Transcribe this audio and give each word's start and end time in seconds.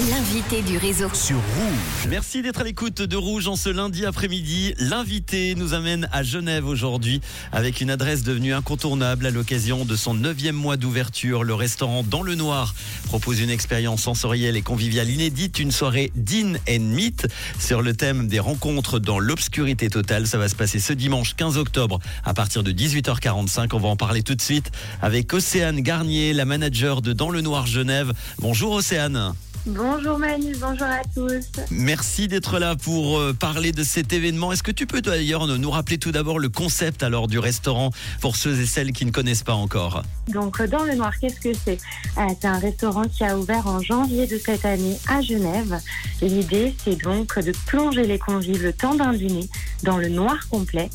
L'invité 0.00 0.60
du 0.62 0.76
réseau. 0.76 1.08
sur 1.14 1.36
Rouge. 1.36 2.08
Merci 2.10 2.42
d'être 2.42 2.60
à 2.60 2.64
l'écoute 2.64 3.00
de 3.00 3.16
Rouge 3.16 3.46
en 3.46 3.54
ce 3.54 3.68
lundi 3.68 4.04
après-midi. 4.04 4.74
L'invité 4.80 5.54
nous 5.54 5.72
amène 5.72 6.08
à 6.10 6.24
Genève 6.24 6.66
aujourd'hui 6.66 7.20
avec 7.52 7.80
une 7.80 7.90
adresse 7.90 8.24
devenue 8.24 8.54
incontournable 8.54 9.24
à 9.24 9.30
l'occasion 9.30 9.84
de 9.84 9.94
son 9.94 10.14
neuvième 10.14 10.56
mois 10.56 10.76
d'ouverture. 10.76 11.44
Le 11.44 11.54
restaurant 11.54 12.02
Dans 12.02 12.22
le 12.22 12.34
Noir 12.34 12.74
propose 13.04 13.38
une 13.38 13.50
expérience 13.50 14.02
sensorielle 14.02 14.56
et 14.56 14.62
conviviale 14.62 15.08
inédite, 15.08 15.60
une 15.60 15.70
soirée 15.70 16.10
Din 16.16 16.54
and 16.68 16.80
Meet 16.80 17.28
sur 17.60 17.80
le 17.80 17.94
thème 17.94 18.26
des 18.26 18.40
rencontres 18.40 18.98
dans 18.98 19.20
l'obscurité 19.20 19.90
totale. 19.90 20.26
Ça 20.26 20.38
va 20.38 20.48
se 20.48 20.56
passer 20.56 20.80
ce 20.80 20.92
dimanche 20.92 21.36
15 21.36 21.56
octobre 21.56 22.00
à 22.24 22.34
partir 22.34 22.64
de 22.64 22.72
18h45. 22.72 23.68
On 23.72 23.78
va 23.78 23.88
en 23.90 23.96
parler 23.96 24.24
tout 24.24 24.34
de 24.34 24.42
suite 24.42 24.72
avec 25.00 25.32
Océane 25.32 25.82
Garnier, 25.82 26.32
la 26.32 26.46
manager 26.46 27.00
de 27.00 27.12
Dans 27.12 27.30
le 27.30 27.42
Noir 27.42 27.68
Genève. 27.68 28.12
Bonjour 28.40 28.72
Océane. 28.72 29.34
Bonjour 29.66 30.18
Manu, 30.18 30.54
bonjour 30.60 30.86
à 30.86 31.00
tous. 31.14 31.46
Merci 31.70 32.28
d'être 32.28 32.58
là 32.58 32.76
pour 32.76 33.18
euh, 33.18 33.32
parler 33.32 33.72
de 33.72 33.82
cet 33.82 34.12
événement. 34.12 34.52
Est-ce 34.52 34.62
que 34.62 34.70
tu 34.70 34.86
peux 34.86 35.00
d'ailleurs 35.00 35.46
nous 35.46 35.70
rappeler 35.70 35.96
tout 35.96 36.12
d'abord 36.12 36.38
le 36.38 36.50
concept 36.50 37.02
alors 37.02 37.28
du 37.28 37.38
restaurant 37.38 37.90
pour 38.20 38.36
ceux 38.36 38.60
et 38.60 38.66
celles 38.66 38.92
qui 38.92 39.06
ne 39.06 39.10
connaissent 39.10 39.42
pas 39.42 39.54
encore? 39.54 40.02
Donc 40.28 40.60
euh, 40.60 40.66
dans 40.66 40.84
le 40.84 40.94
noir, 40.94 41.18
qu'est-ce 41.18 41.40
que 41.40 41.54
c'est? 41.64 41.78
Euh, 42.18 42.26
C'est 42.38 42.46
un 42.46 42.58
restaurant 42.58 43.04
qui 43.04 43.24
a 43.24 43.38
ouvert 43.38 43.66
en 43.66 43.80
janvier 43.80 44.26
de 44.26 44.36
cette 44.36 44.66
année 44.66 44.98
à 45.08 45.22
Genève. 45.22 45.80
L'idée, 46.20 46.74
c'est 46.84 47.02
donc 47.02 47.38
de 47.38 47.52
plonger 47.66 48.04
les 48.04 48.18
convives 48.18 48.62
le 48.62 48.74
temps 48.74 48.94
d'un 48.94 49.14
dîner 49.14 49.48
dans 49.82 49.96
le 49.96 50.10
noir 50.10 50.46
complet 50.50 50.90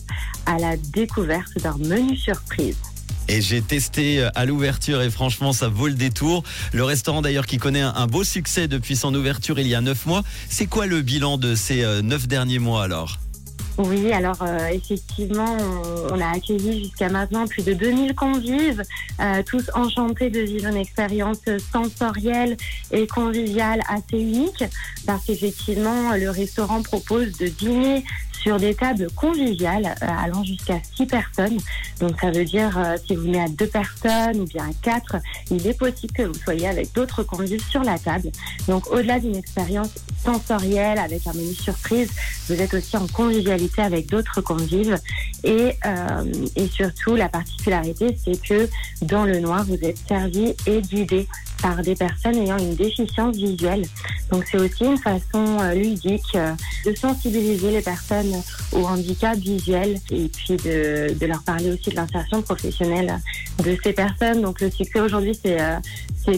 à 0.45 0.59
la 0.59 0.77
découverte 0.77 1.57
d'un 1.63 1.77
menu 1.79 2.15
surprise. 2.15 2.77
Et 3.31 3.41
j'ai 3.41 3.61
testé 3.61 4.23
euh, 4.23 4.29
à 4.33 4.45
l'ouverture 4.45 5.03
et 5.03 5.11
franchement 5.11 5.53
ça 5.53 5.67
vaut 5.67 5.87
le 5.87 5.93
détour. 5.93 6.43
Le 6.73 6.83
restaurant 6.83 7.21
d'ailleurs 7.21 7.45
qui 7.45 7.57
connaît 7.57 7.81
un, 7.81 8.07
beau 8.07 8.23
succès 8.23 8.67
depuis 8.67 8.95
son 8.95 9.13
ouverture 9.13 9.59
il 9.59 9.67
y 9.67 9.75
a 9.75 9.81
neuf 9.81 10.07
mois. 10.07 10.23
C'est 10.49 10.65
quoi 10.65 10.87
le 10.87 11.03
bilan 11.03 11.37
de 11.37 11.53
ces 11.53 11.83
euh, 11.83 12.01
neuf 12.01 12.27
derniers 12.27 12.57
mois 12.57 12.83
alors? 12.83 13.19
Oui, 13.77 14.11
alors 14.11 14.41
euh, 14.41 14.67
effectivement, 14.69 15.55
on, 16.11 16.19
a 16.19 16.35
accueilli 16.35 16.85
jusqu'à 16.85 17.09
maintenant 17.09 17.45
plus 17.45 17.63
de 17.63 17.73
2000 17.73 18.13
convives, 18.13 18.83
tous 19.45 19.71
enchantés 19.73 20.29
de 20.29 20.41
vivre 20.41 20.67
une 20.67 20.75
expérience 20.75 21.37
sensorielle 21.71 22.57
et 22.91 23.07
conviviale 23.07 23.81
assez 23.87 24.17
unique, 24.17 24.65
parce 25.05 25.23
qu'effectivement, 25.23 26.11
le 26.11 26.29
restaurant 26.29 26.81
propose 26.81 27.37
de 27.37 27.47
dîner 27.47 28.03
sur 28.41 28.57
des 28.57 28.73
tables 28.73 29.07
conviviales 29.15 29.95
euh, 30.01 30.07
allant 30.07 30.43
jusqu'à 30.43 30.79
6 30.95 31.05
personnes. 31.05 31.57
Donc 31.99 32.19
ça 32.19 32.31
veut 32.31 32.45
dire 32.45 32.77
euh, 32.77 32.95
si 33.05 33.15
vous 33.15 33.23
venez 33.23 33.41
à 33.41 33.49
deux 33.49 33.67
personnes 33.67 34.39
ou 34.39 34.45
bien 34.45 34.63
à 34.63 34.73
quatre, 34.81 35.17
il 35.51 35.65
est 35.67 35.77
possible 35.77 36.13
que 36.13 36.23
vous 36.23 36.33
soyez 36.33 36.67
avec 36.67 36.93
d'autres 36.93 37.23
convives 37.23 37.63
sur 37.69 37.83
la 37.83 37.99
table. 37.99 38.31
Donc 38.67 38.89
au-delà 38.91 39.19
d'une 39.19 39.35
expérience 39.35 39.89
sensorielle 40.23 40.99
avec 40.99 41.25
un 41.27 41.33
menu 41.33 41.53
surprise, 41.53 42.09
vous 42.47 42.61
êtes 42.61 42.73
aussi 42.73 42.97
en 42.97 43.07
convivialité 43.07 43.81
avec 43.81 44.07
d'autres 44.07 44.41
convives. 44.41 44.97
Et, 45.43 45.73
euh, 45.85 46.33
et 46.55 46.67
surtout, 46.67 47.15
la 47.15 47.29
particularité, 47.29 48.17
c'est 48.23 48.41
que 48.41 48.69
dans 49.01 49.25
le 49.25 49.39
noir, 49.39 49.65
vous 49.65 49.77
êtes 49.81 49.99
servi 50.07 50.55
et 50.65 50.81
guidé 50.81 51.27
par 51.61 51.81
des 51.81 51.95
personnes 51.95 52.35
ayant 52.37 52.57
une 52.57 52.75
déficience 52.75 53.35
visuelle. 53.35 53.85
Donc 54.31 54.45
c'est 54.49 54.59
aussi 54.59 54.85
une 54.85 54.97
façon 54.97 55.57
ludique 55.73 56.37
de 56.85 56.95
sensibiliser 56.95 57.71
les 57.71 57.81
personnes 57.81 58.41
au 58.71 58.85
handicap 58.85 59.37
visuel 59.37 59.99
et 60.11 60.29
puis 60.29 60.57
de, 60.57 61.25
leur 61.25 61.43
parler 61.43 61.71
aussi 61.71 61.89
de 61.89 61.95
l'insertion 61.95 62.41
professionnelle 62.41 63.19
de 63.63 63.77
ces 63.83 63.93
personnes. 63.93 64.41
Donc 64.41 64.61
le 64.61 64.71
succès 64.71 64.99
aujourd'hui, 65.01 65.37
c'est 65.43 65.59
euh, 65.59 65.75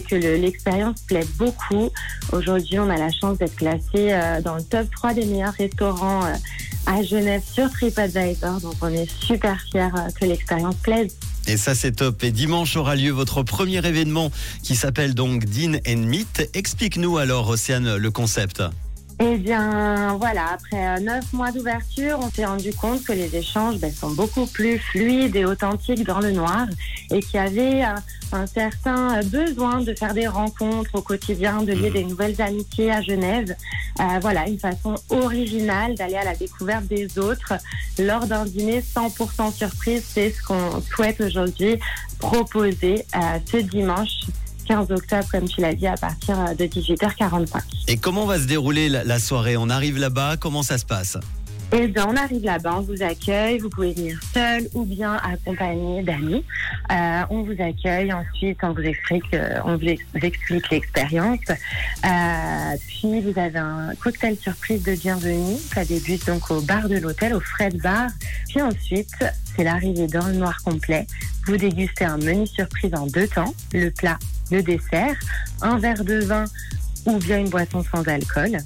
que 0.08 0.14
le- 0.14 0.36
l'expérience 0.36 1.00
plaît 1.06 1.26
beaucoup. 1.36 1.90
Aujourd'hui, 2.32 2.78
on 2.78 2.88
a 2.90 2.96
la 2.96 3.10
chance 3.10 3.38
d'être 3.38 3.56
classé 3.56 3.80
euh, 4.12 4.40
dans 4.40 4.56
le 4.56 4.62
top 4.62 4.90
3 4.90 5.14
des 5.14 5.26
meilleurs 5.26 5.52
restaurants 5.54 6.24
euh, 6.24 6.34
à 6.86 7.02
Genève 7.02 7.42
sur 7.50 7.70
TripAdvisor. 7.70 8.60
Donc 8.60 8.74
on 8.80 8.88
est 8.88 9.08
super 9.20 9.60
fiers 9.70 9.88
que 10.18 10.24
l'expérience 10.24 10.74
plaise. 10.76 11.14
Et 11.46 11.56
ça 11.56 11.74
c'est 11.74 11.92
top. 11.92 12.22
Et 12.24 12.30
dimanche 12.30 12.76
aura 12.76 12.94
lieu 12.96 13.10
votre 13.10 13.42
premier 13.42 13.84
événement 13.86 14.30
qui 14.62 14.76
s'appelle 14.76 15.14
donc 15.14 15.44
Din 15.44 15.74
and 15.86 15.96
Meet. 16.06 16.50
Explique-nous 16.54 17.18
alors 17.18 17.48
Océane 17.48 17.96
le 17.96 18.10
concept. 18.10 18.62
Eh 19.24 19.36
bien, 19.36 20.16
voilà, 20.18 20.46
après 20.54 20.84
euh, 20.84 20.98
neuf 20.98 21.32
mois 21.32 21.52
d'ouverture, 21.52 22.18
on 22.20 22.28
s'est 22.28 22.44
rendu 22.44 22.72
compte 22.74 23.04
que 23.04 23.12
les 23.12 23.36
échanges 23.36 23.78
ben, 23.78 23.92
sont 23.92 24.10
beaucoup 24.10 24.46
plus 24.46 24.78
fluides 24.78 25.36
et 25.36 25.44
authentiques 25.44 26.04
dans 26.04 26.18
le 26.18 26.32
noir 26.32 26.66
et 27.12 27.20
qu'il 27.20 27.36
y 27.36 27.38
avait 27.38 27.84
euh, 27.84 27.94
un 28.32 28.46
certain 28.48 29.18
euh, 29.18 29.22
besoin 29.22 29.80
de 29.80 29.94
faire 29.94 30.12
des 30.12 30.26
rencontres 30.26 30.90
au 30.94 31.02
quotidien, 31.02 31.62
de 31.62 31.70
lier 31.72 31.90
Mhm. 31.90 31.92
des 31.94 32.04
nouvelles 32.04 32.42
amitiés 32.42 32.90
à 32.90 33.00
Genève. 33.00 33.54
Euh, 34.00 34.04
voilà, 34.20 34.48
une 34.48 34.58
façon 34.58 34.96
originale 35.10 35.94
d'aller 35.94 36.16
à 36.16 36.24
la 36.24 36.34
découverte 36.34 36.86
des 36.86 37.16
autres 37.18 37.52
lors 38.00 38.26
d'un 38.26 38.44
dîner 38.44 38.80
100% 38.80 39.52
surprise. 39.52 40.02
C'est 40.04 40.30
ce 40.30 40.42
qu'on 40.42 40.80
souhaite 40.80 41.20
aujourd'hui 41.20 41.78
proposer 42.18 43.04
euh, 43.14 43.38
ce 43.46 43.58
dimanche 43.58 44.22
15 44.66 44.90
octobre, 44.90 45.26
comme 45.30 45.48
tu 45.48 45.60
l'as 45.60 45.74
dit, 45.74 45.86
à 45.86 45.96
partir 45.96 46.38
euh, 46.40 46.54
de 46.54 46.64
18h45. 46.64 47.60
Et 47.88 47.96
comment 47.96 48.26
va 48.26 48.38
se 48.38 48.46
dérouler 48.46 48.88
la, 48.88 49.04
la 49.04 49.18
soirée? 49.18 49.56
On 49.56 49.70
arrive 49.70 49.98
là-bas, 49.98 50.36
comment 50.38 50.62
ça 50.62 50.78
se 50.78 50.84
passe? 50.86 51.16
Eh 51.74 51.88
bien, 51.88 52.06
on 52.06 52.14
arrive 52.16 52.44
là-bas, 52.44 52.74
on 52.76 52.80
vous 52.82 53.02
accueille. 53.02 53.58
Vous 53.58 53.70
pouvez 53.70 53.94
venir 53.94 54.20
seul 54.34 54.68
ou 54.74 54.84
bien 54.84 55.14
accompagné 55.24 56.02
d'amis. 56.02 56.44
Euh, 56.90 57.22
on 57.30 57.44
vous 57.44 57.56
accueille. 57.58 58.12
Ensuite, 58.12 58.58
on 58.62 58.74
vous 58.74 58.82
explique, 58.82 59.24
euh, 59.32 59.58
on 59.64 59.78
vous 59.78 59.86
ex- 59.88 60.04
vous 60.12 60.20
explique 60.20 60.70
l'expérience. 60.70 61.38
Euh, 62.04 62.76
puis, 62.88 63.22
vous 63.22 63.38
avez 63.38 63.58
un 63.58 63.94
cocktail 63.98 64.36
surprise 64.38 64.82
de 64.82 64.94
bienvenue. 64.94 65.56
Ça 65.74 65.82
débute 65.86 66.26
donc 66.26 66.50
au 66.50 66.60
bar 66.60 66.90
de 66.90 66.96
l'hôtel, 66.98 67.32
au 67.34 67.40
Fred 67.40 67.80
Bar. 67.80 68.10
Puis 68.48 68.60
ensuite, 68.60 69.08
c'est 69.56 69.64
l'arrivée 69.64 70.08
dans 70.08 70.26
le 70.26 70.34
noir 70.34 70.62
complet. 70.62 71.06
Vous 71.46 71.56
dégustez 71.56 72.04
un 72.04 72.18
menu 72.18 72.46
surprise 72.46 72.94
en 72.94 73.06
deux 73.06 73.28
temps, 73.28 73.54
le 73.72 73.88
plat, 73.90 74.18
le 74.52 74.62
dessert, 74.62 75.16
un 75.62 75.78
verre 75.78 76.04
de 76.04 76.20
vin 76.20 76.44
ou 77.06 77.18
bien 77.18 77.38
une 77.38 77.48
boisson 77.48 77.82
sans 77.82 78.06
alcool. 78.06 78.58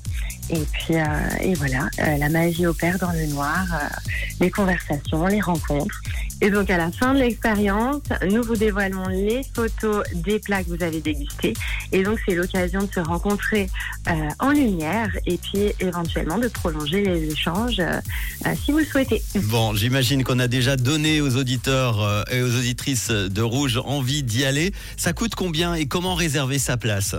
Et 0.50 0.60
puis, 0.72 0.94
euh, 0.94 1.04
et 1.40 1.54
voilà, 1.54 1.88
euh, 2.00 2.16
la 2.18 2.28
magie 2.28 2.66
opère 2.66 2.98
dans 2.98 3.12
le 3.12 3.26
noir, 3.26 3.64
euh, 3.72 4.10
les 4.40 4.50
conversations, 4.50 5.26
les 5.26 5.40
rencontres. 5.40 6.00
Et 6.42 6.50
donc, 6.50 6.68
à 6.68 6.76
la 6.76 6.92
fin 6.92 7.14
de 7.14 7.20
l'expérience, 7.20 8.02
nous 8.30 8.42
vous 8.42 8.56
dévoilons 8.56 9.08
les 9.08 9.42
photos 9.54 10.04
des 10.12 10.38
plats 10.38 10.62
que 10.62 10.68
vous 10.68 10.82
avez 10.82 11.00
dégustés. 11.00 11.54
Et 11.92 12.02
donc, 12.02 12.18
c'est 12.26 12.34
l'occasion 12.34 12.82
de 12.82 12.92
se 12.92 13.00
rencontrer 13.00 13.68
euh, 14.08 14.12
en 14.38 14.50
lumière 14.50 15.08
et 15.24 15.38
puis 15.38 15.72
éventuellement 15.80 16.38
de 16.38 16.48
prolonger 16.48 17.02
les 17.02 17.32
échanges 17.32 17.80
euh, 17.80 18.00
euh, 18.46 18.54
si 18.62 18.70
vous 18.70 18.78
le 18.78 18.84
souhaitez. 18.84 19.22
Bon, 19.44 19.74
j'imagine 19.74 20.24
qu'on 20.24 20.38
a 20.38 20.48
déjà 20.48 20.76
donné 20.76 21.22
aux 21.22 21.36
auditeurs 21.36 22.24
et 22.30 22.42
aux 22.42 22.54
auditrices 22.54 23.10
de 23.10 23.42
Rouge 23.42 23.80
envie 23.84 24.22
d'y 24.22 24.44
aller. 24.44 24.72
Ça 24.96 25.12
coûte 25.12 25.34
combien 25.34 25.74
et 25.74 25.86
comment 25.86 26.14
réserver 26.14 26.58
sa 26.58 26.76
place? 26.76 27.16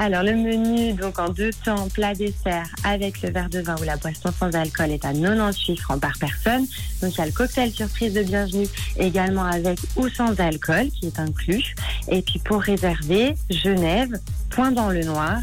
Alors, 0.00 0.22
le 0.22 0.36
menu, 0.36 0.92
donc 0.92 1.18
en 1.18 1.28
deux 1.28 1.50
temps, 1.64 1.88
plat 1.88 2.14
dessert 2.14 2.68
avec 2.84 3.20
le 3.20 3.30
verre 3.30 3.50
de 3.50 3.58
vin 3.58 3.74
ou 3.80 3.82
la 3.82 3.96
boisson 3.96 4.30
sans 4.38 4.54
alcool 4.54 4.92
est 4.92 5.04
à 5.04 5.12
98 5.12 5.76
francs 5.76 6.00
par 6.00 6.16
personne. 6.20 6.64
Donc, 7.02 7.14
il 7.14 7.18
y 7.18 7.20
a 7.20 7.26
le 7.26 7.32
cocktail 7.32 7.72
surprise 7.72 8.14
de 8.14 8.22
bienvenue 8.22 8.68
également 8.96 9.44
avec 9.44 9.80
ou 9.96 10.08
sans 10.08 10.38
alcool 10.38 10.86
qui 10.90 11.06
est 11.06 11.18
inclus. 11.18 11.74
Et 12.08 12.22
puis, 12.22 12.38
pour 12.38 12.60
réserver, 12.60 13.34
Genève, 13.50 14.20
point 14.50 14.70
dans 14.70 14.90
le 14.90 15.02
noir. 15.02 15.40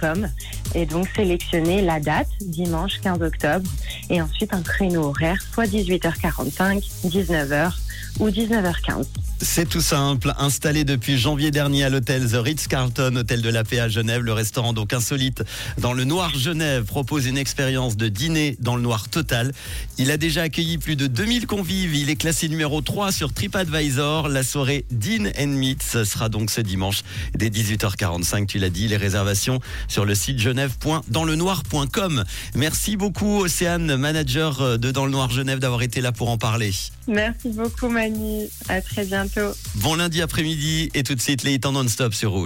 .com 0.00 0.26
et 0.74 0.86
donc 0.86 1.06
sélectionner 1.14 1.82
la 1.82 2.00
date 2.00 2.28
dimanche 2.40 2.98
15 3.02 3.20
octobre 3.20 3.68
et 4.08 4.22
ensuite 4.22 4.54
un 4.54 4.62
créneau 4.62 5.08
horaire 5.08 5.38
soit 5.52 5.66
18h45, 5.66 6.82
19h 7.06 7.72
ou 8.18 8.30
19h15. 8.30 9.04
C'est 9.42 9.68
tout 9.68 9.82
simple, 9.82 10.32
installé 10.38 10.84
depuis 10.84 11.18
janvier 11.18 11.50
dernier 11.50 11.84
à 11.84 11.90
l'hôtel 11.90 12.26
The 12.26 12.36
Ritz-Carlton, 12.36 13.16
hôtel 13.16 13.42
de 13.42 13.50
la 13.50 13.64
paix 13.64 13.80
à 13.80 13.88
Genève. 13.88 14.22
Le 14.22 14.32
restaurant 14.32 14.72
donc 14.72 14.94
insolite 14.94 15.44
dans 15.78 15.92
le 15.92 16.04
Noir 16.04 16.34
Genève 16.34 16.84
propose 16.84 17.26
une 17.26 17.36
expérience 17.36 17.98
de 17.98 18.08
dîner 18.08 18.56
dans 18.60 18.76
le 18.76 18.82
noir 18.82 19.10
total. 19.10 19.52
Il 19.98 20.10
a 20.10 20.16
déjà 20.16 20.42
accueilli 20.42 20.78
plus 20.78 20.96
de 20.96 21.06
2000 21.06 21.46
convives. 21.46 21.94
Il 21.94 22.08
est 22.08 22.16
classé 22.16 22.48
numéro 22.48 22.80
3 22.80 23.12
sur 23.12 23.32
TripAdvisor. 23.32 24.28
La 24.28 24.42
soirée 24.42 24.86
Din 24.90 25.30
and 25.38 25.48
Meet 25.48 25.82
sera 25.82 26.30
donc 26.30 26.50
ce 26.50 26.62
dimanche 26.62 27.02
dès 27.34 27.48
18h45. 27.48 28.46
Tu 28.46 28.58
l'as 28.58 28.70
dit, 28.70 28.88
les 28.88 28.96
réservations 28.96 29.60
sur 29.86 30.06
le 30.06 30.14
site 30.14 30.38
genève.danslenoir.com. 30.38 32.24
Merci 32.54 32.96
beaucoup 32.96 33.40
Océane, 33.40 33.96
manager 33.96 34.78
de 34.78 34.90
Dans 34.90 35.04
le 35.04 35.10
Noir 35.10 35.30
Genève 35.30 35.58
d'avoir 35.58 35.82
été 35.82 36.00
là 36.00 36.12
pour 36.12 36.30
en 36.30 36.38
parler. 36.38 36.72
Merci 37.06 37.50
beaucoup 37.50 37.88
Bon 39.76 39.94
lundi 39.94 40.22
après-midi 40.22 40.90
et 40.94 41.02
tout 41.02 41.14
de 41.14 41.20
suite 41.20 41.42
les 41.42 41.54
hits 41.54 41.60
en 41.64 41.72
non-stop 41.72 42.14
sur 42.14 42.30
Rouge. 42.30 42.44